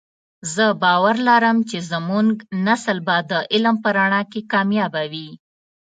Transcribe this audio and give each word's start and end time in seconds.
زه 0.53 0.65
باور 0.83 1.15
لرم 1.29 1.57
چې 1.69 1.77
زمونږ 1.91 2.29
نسل 2.65 2.97
به 3.07 3.15
د 3.29 3.33
علم 3.53 3.75
په 3.83 3.89
رڼا 3.97 4.21
کې 4.31 4.41
کامیابه 4.53 5.03
وی 5.11 5.29